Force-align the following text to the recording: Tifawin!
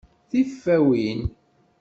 Tifawin! 0.29 1.19